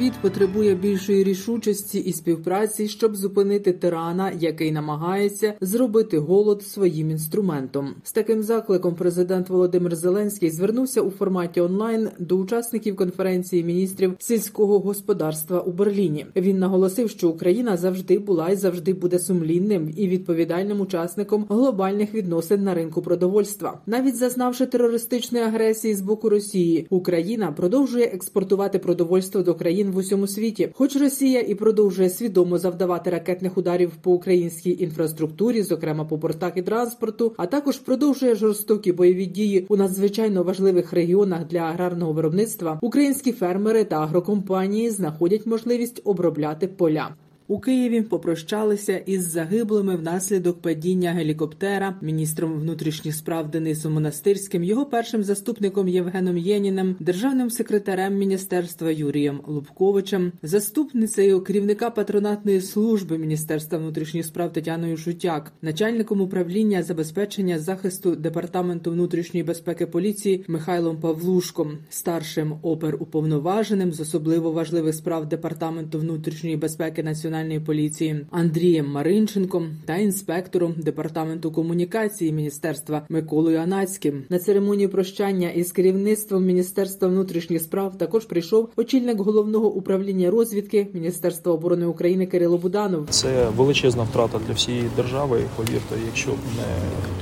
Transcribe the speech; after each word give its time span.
Світ 0.00 0.12
потребує 0.22 0.74
більшої 0.74 1.24
рішучості 1.24 1.98
і 1.98 2.12
співпраці, 2.12 2.88
щоб 2.88 3.16
зупинити 3.16 3.72
тирана, 3.72 4.32
який 4.40 4.72
намагається 4.72 5.54
зробити 5.60 6.18
голод 6.18 6.62
своїм 6.62 7.10
інструментом. 7.10 7.94
З 8.02 8.12
таким 8.12 8.42
закликом 8.42 8.94
президент 8.94 9.48
Володимир 9.48 9.96
Зеленський 9.96 10.50
звернувся 10.50 11.00
у 11.00 11.10
форматі 11.10 11.60
онлайн 11.60 12.08
до 12.18 12.36
учасників 12.36 12.96
конференції 12.96 13.64
міністрів 13.64 14.14
сільського 14.18 14.78
господарства 14.78 15.60
у 15.60 15.72
Берліні. 15.72 16.26
Він 16.36 16.58
наголосив, 16.58 17.10
що 17.10 17.28
Україна 17.28 17.76
завжди 17.76 18.18
була 18.18 18.48
і 18.48 18.56
завжди 18.56 18.92
буде 18.92 19.18
сумлінним 19.18 19.94
і 19.96 20.08
відповідальним 20.08 20.80
учасником 20.80 21.46
глобальних 21.48 22.14
відносин 22.14 22.64
на 22.64 22.74
ринку 22.74 23.02
продовольства. 23.02 23.80
Навіть 23.86 24.16
зазнавши 24.16 24.66
терористичної 24.66 25.44
агресії 25.44 25.94
з 25.94 26.00
боку 26.00 26.28
Росії, 26.28 26.86
Україна 26.90 27.52
продовжує 27.52 28.04
експортувати 28.04 28.78
продовольство 28.78 29.42
до 29.42 29.54
країн 29.54 29.89
в 29.92 29.96
усьому 29.96 30.26
світі. 30.26 30.68
Хоч 30.74 30.96
Росія 30.96 31.40
і 31.40 31.54
продовжує 31.54 32.10
свідомо 32.10 32.58
завдавати 32.58 33.10
ракетних 33.10 33.58
ударів 33.58 33.90
по 34.02 34.12
українській 34.12 34.76
інфраструктурі, 34.82 35.62
зокрема 35.62 36.04
по 36.04 36.18
портах 36.18 36.52
і 36.56 36.62
транспорту, 36.62 37.34
а 37.36 37.46
також 37.46 37.78
продовжує 37.78 38.34
жорстокі 38.34 38.92
бойові 38.92 39.26
дії 39.26 39.66
у 39.68 39.76
надзвичайно 39.76 40.42
важливих 40.42 40.92
регіонах 40.92 41.46
для 41.46 41.58
аграрного 41.58 42.12
виробництва. 42.12 42.78
Українські 42.82 43.32
фермери 43.32 43.84
та 43.84 43.96
агрокомпанії 43.96 44.90
знаходять 44.90 45.46
можливість 45.46 46.00
обробляти 46.04 46.68
поля. 46.68 47.14
У 47.50 47.60
Києві 47.60 48.02
попрощалися 48.02 48.96
із 48.96 49.30
загиблими 49.30 49.96
внаслідок 49.96 50.62
падіння 50.62 51.12
гелікоптера, 51.12 51.94
міністром 52.02 52.60
внутрішніх 52.60 53.14
справ 53.14 53.50
Денисом 53.50 53.92
Монастирським, 53.92 54.64
його 54.64 54.86
першим 54.86 55.22
заступником 55.22 55.88
Євгеном 55.88 56.38
Єніним, 56.38 56.96
державним 57.00 57.50
секретарем 57.50 58.18
міністерства 58.18 58.90
Юрієм 58.90 59.40
Лубковичем, 59.46 60.32
заступницею 60.42 61.40
керівника 61.40 61.90
патронатної 61.90 62.60
служби 62.60 63.18
Міністерства 63.18 63.78
внутрішніх 63.78 64.26
справ 64.26 64.52
Тетяною 64.52 64.96
Шутяк, 64.96 65.52
начальником 65.62 66.20
управління 66.20 66.82
забезпечення 66.82 67.58
захисту 67.58 68.16
департаменту 68.16 68.90
внутрішньої 68.90 69.44
безпеки 69.44 69.86
поліції 69.86 70.44
Михайлом 70.48 71.00
Павлушком, 71.00 71.78
старшим 71.88 72.54
опер-уповноваженим 72.62 73.92
з 73.92 74.00
особливо 74.00 74.52
важливих 74.52 74.94
справ 74.94 75.28
департаменту 75.28 75.98
внутрішньої 75.98 76.56
безпеки 76.56 77.02
національної 77.02 77.39
національної 77.40 77.60
поліції 77.60 78.26
Андрієм 78.30 78.90
Маринченком 78.90 79.68
та 79.84 79.96
інспектором 79.96 80.74
департаменту 80.76 81.52
комунікації 81.52 82.32
міністерства 82.32 83.02
Миколою 83.08 83.58
Анацьким. 83.58 84.22
На 84.28 84.38
церемонії 84.38 84.88
прощання 84.88 85.50
із 85.50 85.72
керівництвом 85.72 86.44
міністерства 86.44 87.08
внутрішніх 87.08 87.62
справ 87.62 87.98
також 87.98 88.24
прийшов 88.24 88.68
очільник 88.76 89.20
головного 89.20 89.68
управління 89.72 90.30
розвідки 90.30 90.86
Міністерства 90.92 91.52
оборони 91.52 91.86
України 91.86 92.26
Кирило 92.26 92.58
Буданов. 92.58 93.06
Це 93.10 93.48
величезна 93.56 94.02
втрата 94.02 94.40
для 94.46 94.54
всієї 94.54 94.84
держави. 94.96 95.40
Повірте, 95.56 95.94
якщо 96.06 96.30
б 96.30 96.36
не 96.56 96.64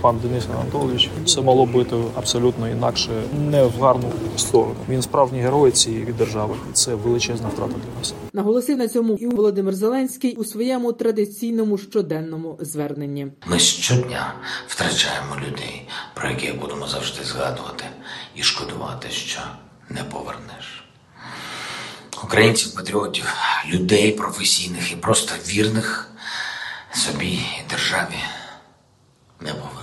пан 0.01 0.17
Денис 0.23 0.47
Анатолійович, 0.61 1.11
все 1.25 1.41
мало 1.41 1.67
бути 1.67 1.97
абсолютно 2.15 2.69
інакше, 2.69 3.11
не 3.51 3.65
в 3.65 3.81
гарну 3.81 4.11
сторону. 4.37 4.75
Він 4.89 5.03
справжній 5.03 5.41
герой 5.41 5.71
цієї 5.71 6.05
держави. 6.19 6.55
Це 6.73 6.95
величезна 6.95 7.49
втрата 7.49 7.73
для 7.73 7.99
нас. 7.99 8.15
Наголосив 8.33 8.79
на 8.79 8.89
цьому 8.89 9.15
і 9.15 9.27
Володимир 9.27 9.75
Зеленський 9.75 10.08
у 10.37 10.45
своєму 10.45 10.93
традиційному 10.93 11.79
щоденному 11.79 12.59
зверненні. 12.61 13.27
Ми 13.47 13.59
щодня 13.59 14.35
втрачаємо 14.69 15.37
людей, 15.37 15.89
про 16.15 16.31
яких 16.31 16.61
будемо 16.61 16.87
завжди 16.87 17.25
згадувати 17.25 17.85
і 18.35 18.43
шкодувати, 18.43 19.11
що 19.11 19.41
не 19.89 20.05
повернеш. 20.05 20.85
Українців, 22.25 22.75
патріотів, 22.75 23.35
людей 23.67 24.13
професійних 24.13 24.93
і 24.93 24.97
просто 24.97 25.35
вірних 25.49 26.11
собі 26.93 27.27
і 27.27 27.71
державі 27.71 28.19
не 29.41 29.55
повернеш. 29.55 29.78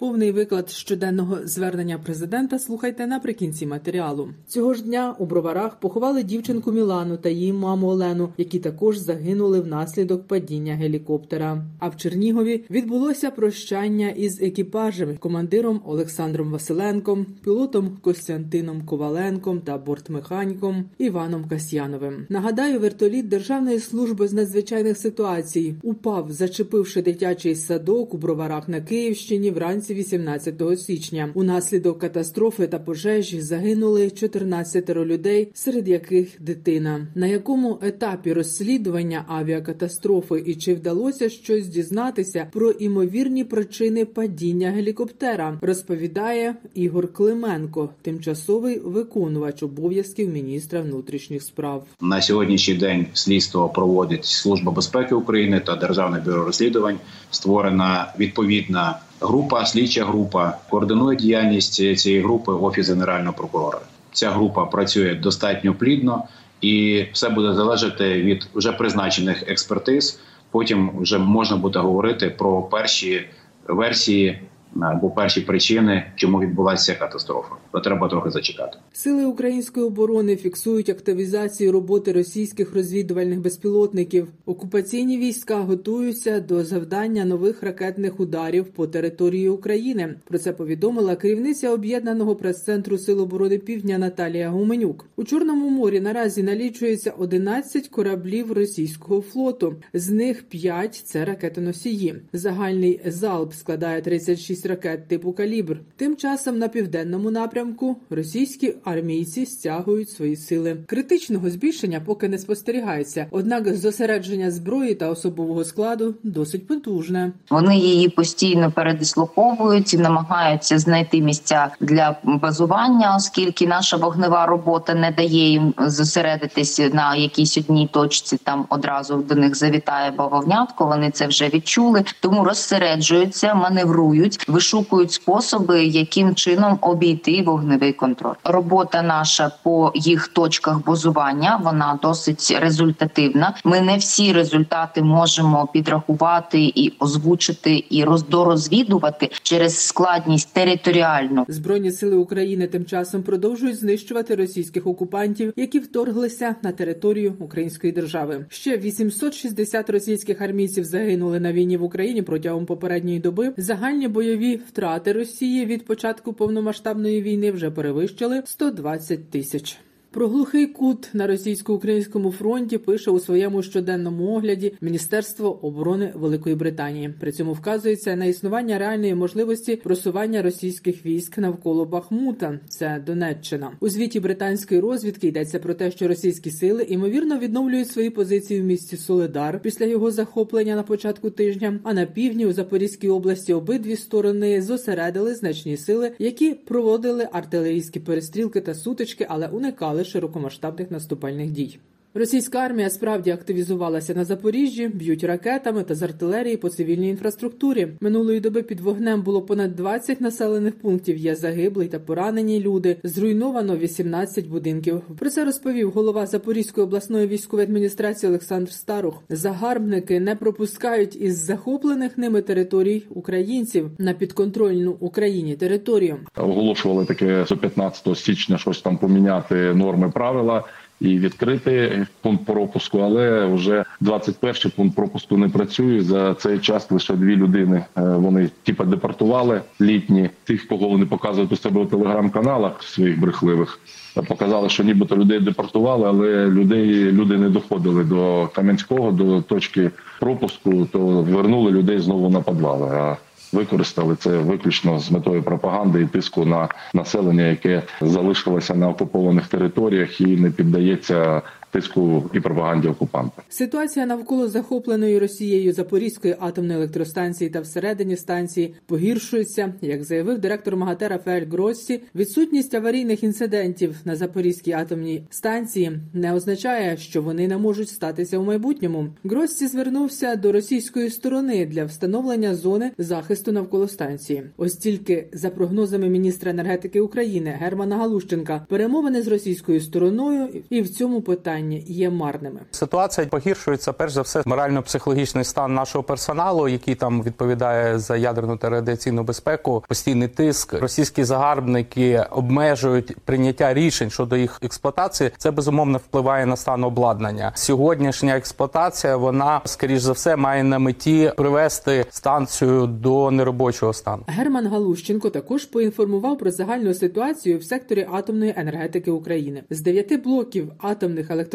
Повний 0.00 0.32
виклад 0.32 0.70
щоденного 0.70 1.38
звернення 1.44 1.98
президента 1.98 2.58
слухайте 2.58 3.06
наприкінці 3.06 3.66
матеріалу. 3.66 4.28
Цього 4.46 4.74
ж 4.74 4.84
дня 4.84 5.14
у 5.18 5.26
броварах 5.26 5.80
поховали 5.80 6.22
дівчинку 6.22 6.72
Мілану 6.72 7.16
та 7.16 7.28
її 7.28 7.52
маму 7.52 7.86
Олену, 7.86 8.32
які 8.36 8.58
також 8.58 8.96
загинули 8.96 9.60
внаслідок 9.60 10.26
падіння 10.26 10.74
гелікоптера. 10.74 11.64
А 11.78 11.88
в 11.88 11.96
Чернігові 11.96 12.64
відбулося 12.70 13.30
прощання 13.30 14.08
із 14.08 14.42
екіпажем, 14.42 15.16
командиром 15.16 15.80
Олександром 15.84 16.50
Василенком, 16.50 17.26
пілотом 17.44 17.98
Костянтином 18.02 18.82
Коваленком 18.86 19.60
та 19.60 19.78
бортмеханіком 19.78 20.84
Іваном 20.98 21.44
Касьяновим. 21.44 22.26
Нагадаю, 22.28 22.80
вертоліт 22.80 23.28
Державної 23.28 23.78
служби 23.78 24.28
з 24.28 24.32
надзвичайних 24.32 24.98
ситуацій 24.98 25.74
упав, 25.82 26.32
зачепивши 26.32 27.02
дитячий 27.02 27.54
садок 27.54 28.14
у 28.14 28.18
броварах 28.18 28.68
на 28.68 28.80
Київщині 28.80 29.50
вранці. 29.50 29.89
18 29.94 30.62
січня. 30.78 31.30
Унаслідок 31.34 31.98
катастрофи 31.98 32.66
та 32.66 32.78
пожежі 32.78 33.40
загинули 33.40 34.10
14 34.10 34.90
людей, 34.90 35.48
серед 35.54 35.88
яких 35.88 36.28
дитина. 36.40 37.06
На 37.14 37.26
якому 37.26 37.78
етапі 37.82 38.32
розслідування 38.32 39.24
авіакатастрофи 39.28 40.42
і 40.46 40.54
чи 40.54 40.74
вдалося 40.74 41.28
щось 41.28 41.68
дізнатися 41.68 42.46
про 42.52 42.70
імовірні 42.70 43.44
причини 43.44 44.04
падіння 44.04 44.70
гелікоптера, 44.70 45.58
розповідає 45.62 46.54
Ігор 46.74 47.12
Клименко, 47.12 47.90
тимчасовий 48.02 48.78
виконувач 48.78 49.62
обов'язків 49.62 50.28
міністра 50.28 50.80
внутрішніх 50.80 51.42
справ. 51.42 51.86
На 52.00 52.22
сьогоднішній 52.22 52.74
день 52.74 53.06
слідство 53.12 53.68
проводить 53.68 54.24
служба 54.24 54.72
безпеки 54.72 55.14
України 55.14 55.60
та 55.60 55.76
Державне 55.76 56.20
бюро 56.20 56.44
розслідувань. 56.44 56.98
Створена 57.30 58.14
відповідна 58.18 58.98
група, 59.20 59.66
слідча 59.66 60.04
група 60.04 60.58
координує 60.70 61.16
діяльність 61.16 61.74
цієї 61.98 62.22
групи 62.22 62.52
офіс 62.52 62.88
генерального 62.88 63.32
прокурора. 63.36 63.78
Ця 64.12 64.30
група 64.30 64.66
працює 64.66 65.14
достатньо 65.14 65.74
плідно, 65.74 66.24
і 66.60 67.04
все 67.12 67.28
буде 67.28 67.54
залежати 67.54 68.22
від 68.22 68.48
вже 68.54 68.72
призначених 68.72 69.48
експертиз. 69.48 70.20
Потім 70.50 70.90
вже 70.98 71.18
можна 71.18 71.56
буде 71.56 71.78
говорити 71.78 72.30
про 72.30 72.62
перші 72.62 73.26
версії 73.68 74.42
або 74.80 75.10
перші 75.10 75.40
причини, 75.40 76.06
чому 76.14 76.40
відбулася 76.40 76.94
катастрофа. 76.94 77.54
То 77.72 77.80
треба 77.80 78.08
трохи 78.08 78.30
зачекати. 78.30 78.78
Сили 78.92 79.24
української 79.24 79.86
оборони 79.86 80.36
фіксують 80.36 80.88
активізацію 80.88 81.72
роботи 81.72 82.12
російських 82.12 82.74
розвідувальних 82.74 83.40
безпілотників. 83.40 84.28
Окупаційні 84.46 85.18
війська 85.18 85.56
готуються 85.56 86.40
до 86.40 86.64
завдання 86.64 87.24
нових 87.24 87.62
ракетних 87.62 88.20
ударів 88.20 88.64
по 88.64 88.86
території 88.86 89.48
України. 89.48 90.14
Про 90.24 90.38
це 90.38 90.52
повідомила 90.52 91.16
керівниця 91.16 91.70
об'єднаного 91.70 92.36
прес-центру 92.36 92.98
Сил 92.98 93.20
оборони 93.20 93.58
Півдня 93.58 93.98
Наталія 93.98 94.50
Гуменюк. 94.50 95.06
У 95.16 95.24
Чорному 95.24 95.70
морі 95.70 96.00
наразі 96.00 96.42
налічується 96.42 97.10
11 97.18 97.88
кораблів 97.88 98.52
російського 98.52 99.20
флоту. 99.20 99.74
З 99.94 100.10
них 100.10 100.42
5– 100.42 100.94
це 101.04 101.24
ракетоносії. 101.24 102.14
Загальний 102.32 103.00
залп 103.04 103.52
складає 103.52 104.02
36 104.02 104.59
ракет 104.66 105.08
типу 105.08 105.32
калібр. 105.32 105.80
Тим 105.96 106.16
часом 106.16 106.58
на 106.58 106.68
південному 106.68 107.30
напрямку 107.30 107.96
російські 108.10 108.74
армійці 108.84 109.46
стягують 109.46 110.10
свої 110.10 110.36
сили. 110.36 110.76
Критичного 110.86 111.50
збільшення 111.50 112.00
поки 112.06 112.28
не 112.28 112.38
спостерігається 112.38 113.26
однак 113.30 113.76
зосередження 113.76 114.50
зброї 114.50 114.94
та 114.94 115.10
особового 115.10 115.64
складу 115.64 116.14
досить 116.22 116.66
потужне. 116.66 117.32
Вони 117.50 117.78
її 117.78 118.08
постійно 118.08 118.72
передислоковують 118.72 119.94
і 119.94 119.98
намагаються 119.98 120.78
знайти 120.78 121.20
місця 121.20 121.70
для 121.80 122.16
базування, 122.24 123.16
оскільки 123.16 123.66
наша 123.66 123.96
вогнева 123.96 124.46
робота 124.46 124.94
не 124.94 125.10
дає 125.10 125.50
їм 125.50 125.74
зосередитись 125.78 126.80
на 126.92 127.16
якійсь 127.16 127.58
одній 127.58 127.88
точці. 127.92 128.36
Там 128.36 128.66
одразу 128.68 129.16
до 129.16 129.34
них 129.34 129.56
завітає 129.56 130.10
бавовнятко. 130.10 130.86
Вони 130.86 131.10
це 131.10 131.26
вже 131.26 131.48
відчули, 131.48 132.04
тому 132.20 132.44
розсереджуються, 132.44 133.54
маневрують. 133.54 134.44
Вишукують 134.50 135.12
способи, 135.12 135.84
яким 135.84 136.34
чином 136.34 136.78
обійти 136.80 137.42
вогневий 137.42 137.92
контроль. 137.92 138.34
Робота 138.44 139.02
наша 139.02 139.50
по 139.62 139.92
їх 139.94 140.28
точках 140.28 140.84
базування 140.86 141.60
вона 141.64 141.98
досить 142.02 142.56
результативна. 142.60 143.54
Ми 143.64 143.80
не 143.80 143.96
всі 143.96 144.32
результати 144.32 145.02
можемо 145.02 145.68
підрахувати 145.72 146.60
і 146.62 146.92
озвучити, 146.98 147.84
і 147.90 148.04
роздорозвідувати 148.04 149.30
через 149.42 149.86
складність 149.86 150.52
територіальну. 150.52 151.44
Збройні 151.48 151.90
сили 151.90 152.16
України 152.16 152.66
тим 152.66 152.84
часом 152.84 153.22
продовжують 153.22 153.76
знищувати 153.76 154.34
російських 154.34 154.86
окупантів, 154.86 155.52
які 155.56 155.78
вторглися 155.78 156.54
на 156.62 156.72
територію 156.72 157.34
української 157.38 157.92
держави. 157.92 158.46
Ще 158.48 158.76
860 158.78 159.90
російських 159.90 160.40
армійців 160.40 160.84
загинули 160.84 161.40
на 161.40 161.52
війні 161.52 161.76
в 161.76 161.82
Україні 161.82 162.22
протягом 162.22 162.66
попередньої 162.66 163.20
доби. 163.20 163.52
Загальні 163.56 164.08
бойові 164.08 164.39
втрати 164.40 165.12
Росії 165.12 165.66
від 165.66 165.84
початку 165.84 166.32
повномасштабної 166.32 167.22
війни 167.22 167.52
вже 167.52 167.70
перевищили 167.70 168.42
120 168.46 169.30
тисяч. 169.30 169.78
Про 170.12 170.28
глухий 170.28 170.66
кут 170.66 171.08
на 171.12 171.26
російсько-українському 171.26 172.32
фронті 172.32 172.78
пише 172.78 173.10
у 173.10 173.20
своєму 173.20 173.62
щоденному 173.62 174.36
огляді 174.36 174.72
Міністерство 174.80 175.66
оборони 175.66 176.12
Великої 176.14 176.54
Британії. 176.54 177.14
При 177.20 177.32
цьому 177.32 177.52
вказується 177.52 178.16
на 178.16 178.24
існування 178.24 178.78
реальної 178.78 179.14
можливості 179.14 179.76
просування 179.76 180.42
російських 180.42 181.06
військ 181.06 181.38
навколо 181.38 181.84
Бахмута. 181.84 182.60
Це 182.68 183.02
Донеччина. 183.06 183.72
У 183.80 183.88
звіті 183.88 184.20
британської 184.20 184.80
розвідки 184.80 185.26
йдеться 185.26 185.58
про 185.58 185.74
те, 185.74 185.90
що 185.90 186.08
російські 186.08 186.50
сили 186.50 186.82
ймовірно 186.82 187.38
відновлюють 187.38 187.90
свої 187.90 188.10
позиції 188.10 188.60
в 188.60 188.64
місті 188.64 188.96
Соледар 188.96 189.60
після 189.62 189.86
його 189.86 190.10
захоплення 190.10 190.76
на 190.76 190.82
початку 190.82 191.30
тижня. 191.30 191.80
А 191.82 191.94
на 191.94 192.06
півдні 192.06 192.46
у 192.46 192.52
Запорізькій 192.52 193.08
області 193.08 193.52
обидві 193.52 193.96
сторони 193.96 194.62
зосередили 194.62 195.34
значні 195.34 195.76
сили, 195.76 196.12
які 196.18 196.54
проводили 196.54 197.28
артилерійські 197.32 198.00
перестрілки 198.00 198.60
та 198.60 198.74
сутички, 198.74 199.26
але 199.28 199.48
уникали 199.48 199.99
широкомасштабних 200.04 200.90
наступальних 200.90 201.50
дій. 201.50 201.78
Російська 202.14 202.58
армія 202.58 202.90
справді 202.90 203.30
активізувалася 203.30 204.14
на 204.14 204.24
Запоріжжі, 204.24 204.88
б'ють 204.88 205.24
ракетами 205.24 205.82
та 205.82 205.94
з 205.94 206.02
артилерії 206.02 206.56
по 206.56 206.68
цивільній 206.68 207.08
інфраструктурі. 207.08 207.88
Минулої 208.00 208.40
доби 208.40 208.62
під 208.62 208.80
вогнем 208.80 209.22
було 209.22 209.42
понад 209.42 209.76
20 209.76 210.20
населених 210.20 210.78
пунктів. 210.78 211.16
Є 211.16 211.34
загиблі 211.34 211.88
та 211.88 211.98
поранені 211.98 212.60
люди. 212.60 212.96
Зруйновано 213.04 213.76
18 213.76 214.46
будинків. 214.46 215.02
Про 215.18 215.30
це 215.30 215.44
розповів 215.44 215.90
голова 215.90 216.26
Запорізької 216.26 216.86
обласної 216.86 217.26
військової 217.26 217.66
адміністрації 217.66 218.30
Олександр 218.30 218.72
Старух. 218.72 219.22
Загарбники 219.28 220.20
не 220.20 220.36
пропускають 220.36 221.16
із 221.16 221.44
захоплених 221.44 222.18
ними 222.18 222.42
територій 222.42 223.02
українців 223.10 223.90
на 223.98 224.12
підконтрольну 224.12 224.96
Україні 225.00 225.56
територію. 225.56 226.16
оголошували 226.36 227.04
таке 227.04 227.44
до 227.48 227.56
15 227.56 228.18
січня 228.18 228.58
щось 228.58 228.82
там 228.82 228.98
поміняти 228.98 229.74
норми 229.74 230.10
правила. 230.10 230.64
І 231.00 231.18
відкрити 231.18 232.06
пункт 232.20 232.46
пропуску, 232.46 232.98
але 232.98 233.46
вже 233.46 233.84
21 234.00 234.72
пункт 234.76 234.96
пропуску 234.96 235.36
не 235.36 235.48
працює. 235.48 236.00
За 236.00 236.34
цей 236.34 236.58
час 236.58 236.90
лише 236.90 237.14
дві 237.14 237.36
людини 237.36 237.84
е, 237.98 238.00
вони 238.02 238.50
типа 238.62 238.84
депортували 238.84 239.60
літні. 239.80 240.30
Тих, 240.44 240.68
кого 240.68 240.88
вони 240.88 241.06
показують 241.06 241.52
у 241.52 241.56
себе 241.56 241.80
у 241.80 241.86
телеграм-каналах 241.86 242.82
своїх 242.82 243.20
брехливих, 243.20 243.80
показали, 244.28 244.68
що 244.68 244.84
нібито 244.84 245.16
людей 245.16 245.40
депортували, 245.40 246.08
але 246.08 246.46
людей 246.46 247.12
люди 247.12 247.38
не 247.38 247.50
доходили 247.50 248.04
до 248.04 248.48
Кам'янського, 248.54 249.12
до 249.12 249.42
точки 249.42 249.90
пропуску, 250.20 250.86
то 250.92 250.98
вернули 251.22 251.70
людей 251.70 251.98
знову 251.98 252.30
на 252.30 252.40
підвали. 252.40 253.16
Використали 253.52 254.16
це 254.16 254.30
виключно 254.38 254.98
з 254.98 255.10
метою 255.10 255.42
пропаганди 255.42 256.02
і 256.02 256.06
тиску 256.06 256.44
на 256.44 256.68
населення, 256.94 257.42
яке 257.42 257.82
залишилося 258.00 258.74
на 258.74 258.88
окупованих 258.88 259.48
територіях 259.48 260.20
і 260.20 260.26
не 260.26 260.50
піддається 260.50 261.42
тиску 261.70 262.30
і 262.34 262.40
пропаганді 262.40 262.88
окупанта. 262.88 263.42
Ситуація 263.48 264.06
навколо 264.06 264.48
захопленої 264.48 265.18
Росією 265.18 265.72
Запорізької 265.72 266.36
атомної 266.40 266.78
електростанції 266.78 267.50
та 267.50 267.60
всередині 267.60 268.16
станції 268.16 268.74
погіршується, 268.86 269.74
як 269.80 270.04
заявив 270.04 270.38
директор 270.38 270.76
МАГАТЕ 270.76 271.08
Рафаель 271.08 271.46
Гроссі. 271.46 272.00
Відсутність 272.14 272.74
аварійних 272.74 273.24
інцидентів 273.24 273.96
на 274.04 274.16
Запорізькій 274.16 274.72
атомній 274.72 275.22
станції 275.30 275.92
не 276.14 276.34
означає, 276.34 276.96
що 276.96 277.22
вони 277.22 277.48
не 277.48 277.58
можуть 277.58 277.88
статися 277.88 278.38
у 278.38 278.44
майбутньому. 278.44 279.08
Гроссі 279.24 279.66
звернувся 279.66 280.36
до 280.36 280.52
російської 280.52 281.10
сторони 281.10 281.66
для 281.66 281.84
встановлення 281.84 282.54
зони 282.54 282.90
захисту 282.98 283.52
навколо 283.52 283.88
станції. 283.88 284.42
Ось 284.56 284.76
тільки 284.76 285.26
за 285.32 285.50
прогнозами 285.50 286.08
міністра 286.08 286.50
енергетики 286.50 287.00
України 287.00 287.58
Германа 287.60 287.96
Галущенка, 287.96 288.66
перемовини 288.68 289.22
з 289.22 289.28
російською 289.28 289.80
стороною 289.80 290.48
і 290.70 290.80
в 290.82 290.88
цьому 290.88 291.20
питанні 291.20 291.59
є 291.86 292.10
марними. 292.10 292.60
Ситуація 292.70 293.26
погіршується 293.26 293.92
перш 293.92 294.12
за 294.12 294.22
все 294.22 294.42
морально-психологічний 294.46 295.44
стан 295.44 295.74
нашого 295.74 296.04
персоналу, 296.04 296.68
який 296.68 296.94
там 296.94 297.22
відповідає 297.22 297.98
за 297.98 298.16
ядерну 298.16 298.56
та 298.56 298.70
радіаційну 298.70 299.22
безпеку, 299.22 299.84
постійний 299.88 300.28
тиск. 300.28 300.72
Російські 300.72 301.24
загарбники 301.24 302.24
обмежують 302.30 303.16
прийняття 303.24 303.74
рішень 303.74 304.10
щодо 304.10 304.36
їх 304.36 304.58
експлуатації. 304.62 305.30
Це 305.38 305.50
безумовно 305.50 305.98
впливає 305.98 306.46
на 306.46 306.56
стан 306.56 306.84
обладнання. 306.84 307.52
Сьогоднішня 307.54 308.36
експлуатація 308.36 309.16
вона 309.16 309.60
скоріш 309.64 310.00
за 310.00 310.12
все 310.12 310.36
має 310.36 310.64
на 310.64 310.78
меті 310.78 311.32
привести 311.36 312.06
станцію 312.10 312.86
до 312.86 313.30
неробочого 313.30 313.92
стану. 313.92 314.22
Герман 314.26 314.66
Галущенко 314.66 315.30
також 315.30 315.64
поінформував 315.64 316.38
про 316.38 316.50
загальну 316.50 316.94
ситуацію 316.94 317.58
в 317.58 317.64
секторі 317.64 318.08
атомної 318.12 318.54
енергетики 318.56 319.10
України. 319.10 319.62
З 319.70 319.80
дев'яти 319.80 320.16
блоків 320.16 320.72
атомних 320.78 321.30
електростанцій, 321.30 321.49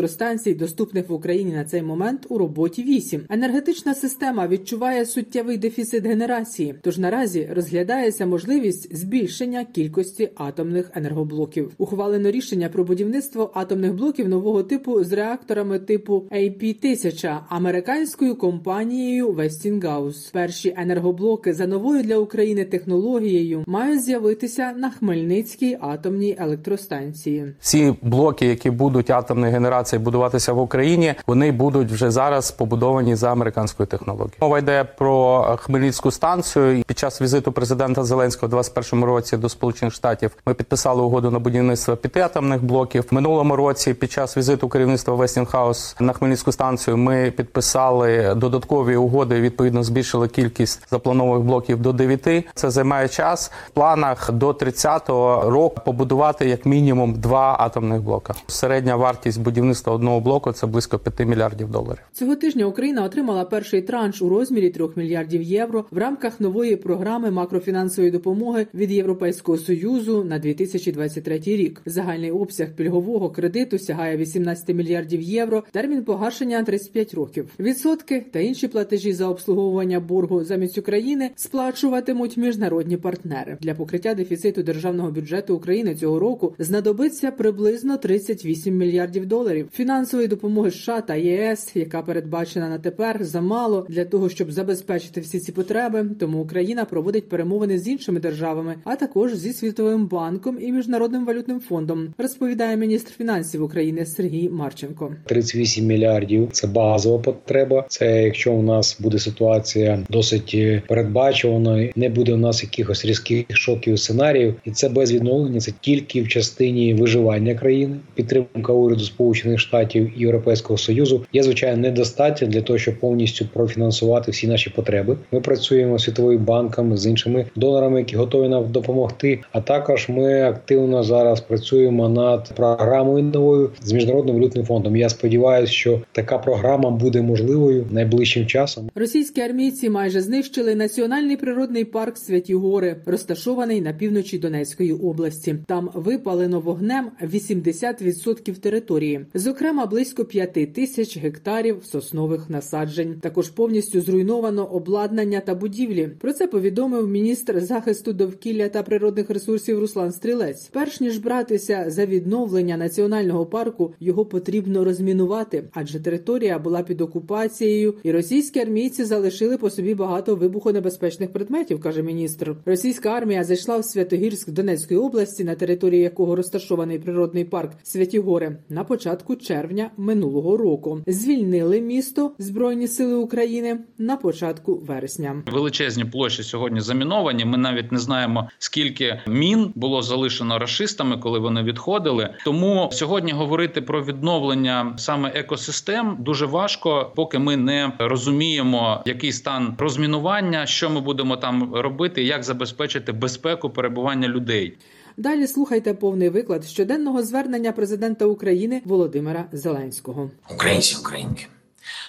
доступних 0.56 1.10
в 1.10 1.14
Україні 1.14 1.54
на 1.54 1.66
цей 1.66 1.82
момент, 1.82 2.26
у 2.30 2.38
роботі 2.38 2.84
вісім. 2.84 3.22
Енергетична 3.30 3.94
система 3.94 4.48
відчуває 4.48 5.06
суттєвий 5.06 5.58
дефіцит 5.58 6.06
генерації. 6.06 6.76
Тож 6.82 6.98
наразі 6.98 7.50
розглядається 7.56 8.26
можливість 8.26 8.96
збільшення 8.96 9.66
кількості 9.66 10.30
атомних 10.36 10.92
енергоблоків. 10.96 11.72
Ухвалено 11.78 12.32
рішення 12.32 12.70
про 12.70 12.84
будівництво 12.84 13.52
атомних 13.54 13.94
блоків 13.94 14.30
нового 14.30 14.64
типу 14.64 15.04
з 15.04 15.12
реакторами 15.12 15.80
типу 15.80 16.24
AP-1000 16.32 17.40
американською 17.50 18.36
компанією 18.36 19.30
Westinghouse. 19.30 20.32
Перші 20.34 20.74
енергоблоки 20.78 21.54
за 21.54 21.68
новою 21.68 22.04
для 22.04 22.18
України 22.18 22.66
технологією 22.66 23.64
мають 23.68 24.02
з'явитися 24.02 24.74
на 24.78 24.90
Хмельницькій 24.90 25.78
атомній 25.82 26.36
електростанції. 26.40 27.54
Ці 27.60 27.96
блоки, 28.02 28.46
які 28.46 28.70
будуть 28.70 29.10
атомної 29.10 29.54
генерації 29.54 29.85
будуватися 29.94 30.54
в 30.54 30.60
Україні, 30.60 31.16
вони 31.28 31.52
будуть 31.52 31.92
вже 31.92 32.12
зараз 32.12 32.52
побудовані 32.52 33.16
за 33.16 33.32
американською 33.32 33.88
технологією. 33.88 34.38
Мова 34.42 34.60
йде 34.60 34.84
про 34.84 35.42
Хмельницьку 35.60 36.12
станцію. 36.12 36.84
Під 36.84 37.00
час 37.00 37.22
візиту 37.22 37.52
президента 37.52 38.04
Зеленського 38.04 38.48
у 38.48 38.50
2021 38.50 39.04
році 39.06 39.38
до 39.38 39.50
Сполучених 39.50 39.94
Штатів 39.94 40.32
ми 40.46 40.54
підписали 40.54 41.02
угоду 41.02 41.32
на 41.32 41.40
будівництво 41.40 41.96
п'яти 41.96 42.20
атомних 42.20 42.64
блоків. 42.64 43.06
Минулому 43.12 43.56
році, 43.56 43.94
під 43.94 44.12
час 44.12 44.38
візиту 44.38 44.70
керівництва 44.70 45.16
Westinghouse 45.16 46.02
на 46.02 46.14
Хмельницьку 46.14 46.52
станцію, 46.52 46.98
ми 46.98 47.32
підписали 47.32 48.36
додаткові 48.36 48.96
угоди. 48.96 49.42
Відповідно, 49.42 49.84
збільшили 49.84 50.28
кількість 50.28 50.88
запланованих 50.92 51.46
блоків 51.46 51.82
до 51.82 51.94
9. 51.94 52.46
Це 52.56 52.70
займає 52.70 53.08
час. 53.08 53.52
В 53.68 53.70
планах 53.70 54.32
до 54.32 54.52
30-го 54.52 55.50
року 55.50 55.82
побудувати 55.86 56.50
як 56.50 56.66
мінімум 56.66 57.14
два 57.14 57.56
атомних 57.60 58.02
блока. 58.02 58.34
Середня 58.48 58.96
вартість 58.96 59.42
будівництва 59.42 59.75
одного 59.84 60.20
блоку 60.20 60.52
це 60.52 60.68
близько 60.68 61.00
5 61.00 61.28
мільярдів 61.30 61.70
доларів. 61.72 62.02
Цього 62.14 62.36
тижня 62.36 62.66
Україна 62.66 63.04
отримала 63.04 63.46
перший 63.46 63.82
транш 63.82 64.22
у 64.22 64.30
розмірі 64.30 64.70
3 64.70 64.88
мільярдів 64.96 65.42
євро 65.42 65.86
в 65.92 65.98
рамках 65.98 66.40
нової 66.40 66.76
програми 66.76 67.32
макрофінансової 67.32 68.12
допомоги 68.12 68.68
від 68.74 68.92
Європейського 68.92 69.58
союзу 69.58 70.24
на 70.24 70.40
2023 70.40 71.40
рік. 71.46 71.82
Загальний 71.86 72.32
обсяг 72.32 72.76
пільгового 72.76 73.30
кредиту 73.30 73.80
сягає 73.80 74.18
18 74.18 74.76
мільярдів 74.76 75.22
євро. 75.22 75.64
Термін 75.72 76.04
погашення 76.04 76.64
35 76.64 77.14
років. 77.14 77.50
Відсотки 77.60 78.26
та 78.32 78.40
інші 78.40 78.68
платежі 78.68 79.14
за 79.14 79.28
обслуговування 79.28 80.00
боргу 80.00 80.44
замість 80.44 80.78
України 80.78 81.30
сплачуватимуть 81.36 82.38
міжнародні 82.38 82.98
партнери 82.98 83.58
для 83.62 83.74
покриття 83.74 84.14
дефіциту 84.14 84.64
державного 84.64 85.12
бюджету 85.12 85.56
України 85.56 85.96
цього 85.96 86.20
року. 86.20 86.54
Знадобиться 86.60 87.32
приблизно 87.32 87.98
38 87.98 88.78
мільярдів 88.78 89.26
доларів. 89.26 89.65
Фінансової 89.74 90.28
допомоги 90.28 90.72
США 90.72 91.02
та 91.02 91.16
ЄС, 91.16 91.72
яка 91.76 92.02
передбачена 92.02 92.70
на 92.70 92.80
тепер, 92.80 93.24
замало 93.24 93.86
для 93.90 94.06
того, 94.06 94.30
щоб 94.30 94.52
забезпечити 94.52 95.22
всі 95.22 95.40
ці 95.40 95.52
потреби. 95.52 96.06
Тому 96.20 96.42
Україна 96.42 96.86
проводить 96.86 97.30
перемовини 97.30 97.80
з 97.80 97.88
іншими 97.88 98.20
державами, 98.20 98.76
а 98.84 98.96
також 98.96 99.36
зі 99.36 99.54
світовим 99.54 100.08
банком 100.08 100.58
і 100.62 100.72
міжнародним 100.72 101.26
валютним 101.26 101.60
фондом. 101.60 102.14
Розповідає 102.18 102.78
міністр 102.78 103.12
фінансів 103.12 103.64
України 103.64 104.06
Сергій 104.06 104.50
Марченко. 104.50 105.16
38 105.26 105.86
мільярдів 105.86 106.50
це 106.52 106.68
базова 106.68 107.20
потреба. 107.20 107.86
Це 107.90 108.24
якщо 108.24 108.54
у 108.54 108.62
нас 108.62 108.98
буде 109.00 109.20
ситуація 109.20 110.00
досить 110.10 110.58
передбачуваною, 110.88 111.92
не 111.96 112.10
буде 112.10 112.34
у 112.34 112.38
нас 112.38 112.64
якихось 112.64 113.06
різких 113.06 113.46
шоків 113.50 114.00
сценаріїв, 114.00 114.56
і 114.66 114.72
це 114.72 114.90
без 114.90 115.12
відновлення. 115.12 115.60
Це 115.60 115.72
тільки 115.82 116.22
в 116.22 116.28
частині 116.28 116.94
виживання 116.94 117.56
країни. 117.56 117.96
Підтримка 118.14 118.74
уряду 118.74 119.04
Сполучених 119.04 119.55
Штатів 119.58 120.12
і 120.18 120.20
Європейського 120.22 120.78
союзу 120.78 121.26
є 121.34 121.44
звичайно 121.44 121.78
недостатньо 121.78 122.48
для 122.48 122.62
того, 122.62 122.80
щоб 122.80 123.00
повністю 123.00 123.46
профінансувати 123.54 124.32
всі 124.32 124.48
наші 124.48 124.70
потреби. 124.70 125.18
Ми 125.32 125.42
працюємо 125.42 126.00
з 126.00 126.04
світовим 126.04 126.46
банком 126.46 126.98
з 126.98 127.06
іншими 127.06 127.46
донорами, 127.56 128.00
які 128.00 128.16
готові 128.16 128.50
нам 128.50 128.72
допомогти. 128.72 129.40
А 129.52 129.62
також 129.62 130.10
ми 130.10 130.42
активно 130.42 131.04
зараз 131.04 131.42
працюємо 131.42 132.10
над 132.10 132.56
програмою 132.56 133.24
новою 133.24 133.72
з 133.82 133.92
міжнародним 133.92 134.36
валютним 134.36 134.66
фондом. 134.66 134.96
Я 134.96 135.10
сподіваюся, 135.10 135.74
що 135.74 136.02
така 136.12 136.38
програма 136.38 136.90
буде 136.90 137.22
можливою 137.22 137.86
найближчим 137.92 138.48
часом. 138.48 138.90
Російські 138.96 139.42
армійці 139.42 139.90
майже 139.90 140.22
знищили 140.22 140.76
національний 140.76 141.38
природний 141.38 141.86
парк 141.86 142.18
Святі 142.18 142.56
Гори, 142.56 142.96
розташований 143.06 143.82
на 143.82 143.94
півночі 143.94 144.38
Донецької 144.38 144.94
області. 144.94 145.56
Там 145.68 145.90
випалено 145.94 146.60
вогнем 146.60 147.12
80% 147.24 148.56
території, 148.56 149.26
зокрема 149.36 149.86
близько 149.86 150.26
5 150.26 150.74
тисяч 150.74 151.18
гектарів 151.18 151.78
соснових 151.86 152.50
насаджень. 152.50 153.16
Також 153.22 153.50
повністю 153.50 154.02
зруйновано 154.02 154.66
обладнання 154.66 155.40
та 155.40 155.56
будівлі. 155.56 156.10
Про 156.22 156.34
це 156.34 156.48
повідомив 156.48 157.08
міністр 157.08 157.62
захисту 157.62 158.14
довкілля 158.14 158.70
та 158.70 158.84
природних 158.84 159.30
ресурсів 159.30 159.80
Руслан 159.80 160.12
Стрілець. 160.12 160.70
Перш 160.72 161.02
ніж 161.02 161.18
братися 161.18 161.86
за 161.88 162.06
відновлення 162.06 162.78
національного 162.78 163.46
парку, 163.46 163.94
його 164.00 164.26
потрібно 164.26 164.84
розмінувати, 164.84 165.64
адже 165.74 166.00
територія 166.00 166.60
була 166.60 166.84
під 166.84 167.02
окупацією, 167.02 167.94
і 168.04 168.12
російські 168.12 168.60
армійці 168.60 169.04
залишили 169.04 169.58
по 169.58 169.70
собі 169.70 169.96
багато 169.96 170.36
вибухонебезпечних 170.36 171.32
предметів, 171.34 171.82
каже 171.82 172.04
міністр. 172.04 172.56
Російська 172.66 173.10
армія 173.10 173.44
зайшла 173.44 173.78
в 173.78 173.86
Святогірськ 173.86 174.50
Донецької 174.50 175.00
області, 175.00 175.44
на 175.44 175.56
території 175.56 176.02
якого 176.02 176.36
розташований 176.36 177.00
природний 177.00 177.46
парк 177.46 177.72
Святі 177.84 178.20
Гори, 178.20 178.58
на 178.70 178.84
початку 178.84 179.25
червня 179.34 179.92
минулого 179.98 180.58
року. 180.58 181.02
Звільнили 181.08 181.82
місто 181.82 182.32
Збройні 182.40 182.88
Сили 182.88 183.16
України 183.16 183.80
на 183.98 184.18
початку 184.18 184.76
вересня. 184.76 185.44
Величезні 185.52 186.06
площі 186.06 186.44
сьогодні 186.44 186.82
заміновані. 186.82 187.46
Ми 187.46 187.58
навіть 187.58 187.92
не 187.92 188.00
знаємо 188.00 188.50
скільки 188.60 189.22
мін 189.28 189.72
було 189.76 190.02
залишено 190.02 190.60
расистами, 190.60 191.18
коли 191.18 191.40
вони 191.40 191.64
відходили. 191.64 192.30
Тому 192.46 192.90
сьогодні 192.92 193.32
говорити 193.32 193.82
про 193.82 194.04
відновлення 194.04 194.94
саме 194.98 195.30
екосистем 195.30 196.18
дуже 196.20 196.46
важко, 196.46 197.12
поки 197.16 197.40
ми 197.40 197.58
не 197.58 197.92
розуміємо, 198.00 199.04
який 199.06 199.32
стан 199.32 199.76
розмінування, 199.78 200.66
що 200.66 200.90
ми 200.90 201.02
будемо 201.02 201.38
там 201.38 201.76
робити, 201.76 202.24
як 202.24 202.44
забезпечити 202.44 203.12
безпеку 203.12 203.70
перебування 203.70 204.28
людей. 204.28 204.78
Далі 205.18 205.48
слухайте 205.48 205.94
повний 205.94 206.30
виклад 206.30 206.66
щоденного 206.66 207.24
звернення 207.24 207.72
президента 207.72 208.26
України 208.26 208.82
Володимира 208.86 209.46
Зеленського. 209.52 210.32
Українці, 210.50 210.96
українки, 211.00 211.48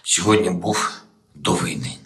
сьогодні 0.03 0.51
був 0.51 0.91
довгий 1.35 1.77
день. 1.77 1.99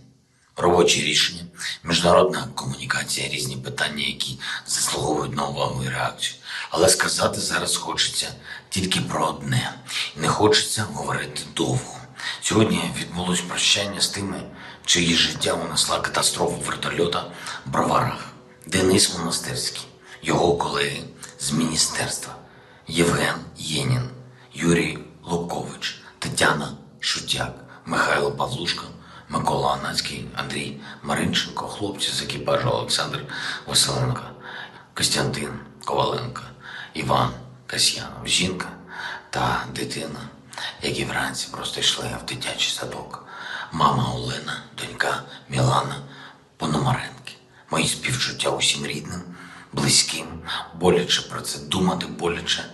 Робочі 0.57 1.01
рішення, 1.01 1.43
міжнародна 1.85 2.49
комунікація, 2.55 3.29
різні 3.29 3.57
питання, 3.57 4.05
які 4.07 4.39
заслуговують 4.67 5.37
на 5.37 5.49
увагу 5.49 5.85
і 5.85 5.89
реакцію. 5.89 6.37
Але 6.71 6.89
сказати 6.89 7.41
зараз 7.41 7.77
хочеться 7.77 8.29
тільки 8.69 9.01
про 9.01 9.27
одне, 9.27 9.75
не 10.17 10.29
хочеться 10.29 10.83
говорити 10.83 11.43
довго. 11.57 11.97
Сьогодні 12.41 12.81
відбулось 13.01 13.41
прощання 13.41 14.01
з 14.01 14.09
тими, 14.09 14.43
чиї 14.85 15.15
життя 15.15 15.53
унесла 15.53 16.01
катастрофа 16.01 16.57
вертольота 16.67 17.33
в 17.67 17.71
Броварах. 17.71 18.27
Денис 18.67 19.19
Монастирський, 19.19 19.83
його 20.23 20.57
колеги 20.57 21.03
з 21.39 21.53
міністерства, 21.53 22.35
Євген 22.89 23.35
Єнін, 23.57 24.11
Юрій 24.55 24.99
Лукович, 25.25 26.03
Тетяна 26.19 26.73
Шутяк, 27.01 27.55
Михайло 27.87 28.33
Павлушко, 28.33 28.85
Микола 29.29 29.73
Анацький, 29.73 30.29
Андрій 30.37 30.81
Маринченко, 31.03 31.69
хлопці 31.69 32.13
з 32.13 32.23
екіпажу 32.23 32.69
Олександр 32.69 33.25
Василенко, 33.67 34.23
Костянтин 34.95 35.51
Коваленко, 35.85 36.43
Іван 36.95 37.31
Касьянов, 37.67 38.27
жінка 38.27 38.69
та 39.31 39.65
дитина, 39.75 40.21
які 40.83 41.05
вранці 41.05 41.49
просто 41.53 41.81
йшли 41.81 42.05
в 42.23 42.27
дитячий 42.27 42.73
садок. 42.73 43.25
Мама 43.73 44.13
Олена, 44.15 44.63
донька 44.79 45.23
Мілана 45.49 45.97
Пономаренки. 46.57 47.35
Мої 47.71 47.89
співчуття 47.89 48.51
усім 48.51 48.87
рідним, 48.87 49.23
близьким, 49.73 50.27
боляче 50.75 51.23
про 51.23 51.41
це 51.41 51.59
думати, 51.59 52.07
боляче 52.07 52.65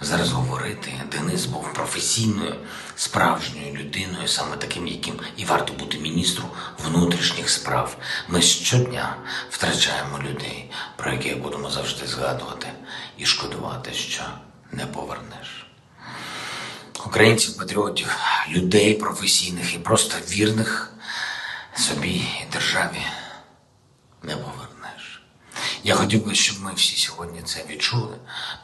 зараз 0.00 0.30
говорити. 0.30 0.92
Денис 1.12 1.46
був 1.46 1.72
професійною, 1.72 2.54
справжньою 2.96 3.74
людиною, 3.74 4.28
саме 4.28 4.56
таким, 4.56 4.86
яким 4.86 5.20
і 5.36 5.44
варто 5.44 5.72
бути 5.72 5.98
міністру 5.98 6.44
внутрішніх 6.84 7.50
справ. 7.50 7.96
Ми 8.28 8.42
щодня 8.42 9.16
втрачаємо 9.50 10.18
людей, 10.18 10.70
про 10.96 11.12
яких 11.12 11.42
будемо 11.42 11.70
завжди 11.70 12.06
згадувати 12.06 12.66
і 13.18 13.26
шкодувати, 13.26 13.92
що 13.92 14.22
не 14.72 14.86
повернеш. 14.86 15.66
Українців, 17.06 17.56
патріотів, 17.56 18.16
людей 18.48 18.94
професійних 18.94 19.74
і 19.74 19.78
просто 19.78 20.16
вірних 20.30 20.92
собі 21.74 22.10
і 22.10 22.52
державі 22.52 23.00
не 24.22 24.36
повернеш. 24.36 24.65
Я 25.86 25.94
хотів 25.94 26.26
би, 26.26 26.34
щоб 26.34 26.62
ми 26.62 26.72
всі 26.76 26.96
сьогодні 26.96 27.42
це 27.44 27.64
відчули. 27.70 28.16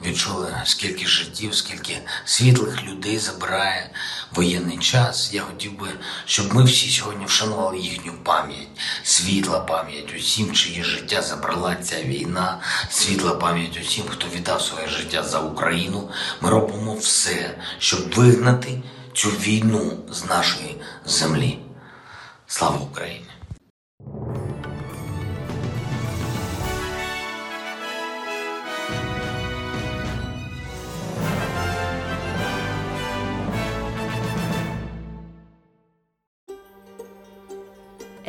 Відчули, 0.07 0.57
скільки 0.65 1.07
життів, 1.07 1.55
скільки 1.55 1.99
світлих 2.25 2.85
людей 2.85 3.19
забирає 3.19 3.91
воєнний 4.33 4.79
час. 4.79 5.35
Я 5.35 5.43
хотів 5.43 5.79
би, 5.79 5.89
щоб 6.25 6.55
ми 6.55 6.65
всі 6.65 6.91
сьогодні 6.91 7.27
вшанували 7.27 7.79
їхню 7.79 8.13
пам'ять, 8.25 8.69
світла 9.05 9.61
пам'ять 9.61 10.15
усім, 10.17 10.53
чиє 10.53 10.85
життя 10.85 11.23
забрала 11.23 11.75
ця 11.75 12.03
війна, 12.03 12.61
світла 12.91 13.35
пам'ять 13.35 13.79
усім, 13.83 14.05
хто 14.09 14.29
віддав 14.29 14.63
своє 14.63 14.89
життя 14.89 15.23
за 15.23 15.41
Україну. 15.41 16.11
Ми 16.41 16.51
робимо 16.51 16.95
все, 16.95 17.59
щоб 17.79 18.15
вигнати 18.15 18.83
цю 19.15 19.29
війну 19.29 19.99
з 20.11 20.25
нашої 20.25 20.77
землі. 21.05 21.59
Слава 22.47 22.77
Україні! 22.77 23.32